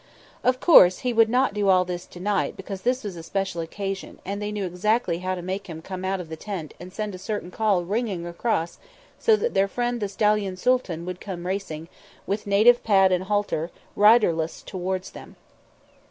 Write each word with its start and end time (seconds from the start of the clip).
Of 0.43 0.59
course 0.59 1.01
He 1.05 1.13
would 1.13 1.29
not 1.29 1.53
do 1.53 1.69
all 1.69 1.85
this 1.85 2.07
to 2.07 2.19
night 2.19 2.57
because 2.57 2.81
this 2.81 3.03
was 3.03 3.15
a 3.15 3.21
special 3.21 3.61
occasion, 3.61 4.17
and 4.25 4.41
they 4.41 4.51
knew 4.51 4.65
exactly 4.65 5.19
how 5.19 5.35
to 5.35 5.43
make 5.43 5.67
Him 5.67 5.83
come 5.83 6.03
out 6.03 6.19
of 6.19 6.27
the 6.27 6.35
tent 6.35 6.73
and 6.79 6.91
send 6.91 7.13
a 7.13 7.19
certain 7.19 7.51
call 7.51 7.83
ringing 7.85 8.25
across 8.25 8.79
so 9.19 9.35
that 9.35 9.53
their 9.53 9.67
friend 9.67 10.01
the 10.01 10.09
stallion 10.09 10.55
Sooltan 10.57 11.05
would 11.05 11.21
come 11.21 11.45
racing, 11.45 11.87
with 12.25 12.47
native 12.47 12.83
pad 12.83 13.11
and 13.11 13.25
halter, 13.25 13.69
riderless 13.95 14.63
towards 14.63 15.11
them. 15.11 15.35